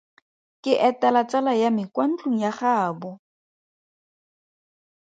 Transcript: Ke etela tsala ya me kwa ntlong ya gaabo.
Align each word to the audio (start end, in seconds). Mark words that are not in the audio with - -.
Ke 0.63 0.73
etela 0.87 1.21
tsala 1.29 1.53
ya 1.61 1.69
me 1.75 1.83
kwa 1.93 2.05
ntlong 2.09 2.37
ya 2.43 2.51
gaabo. 2.59 3.11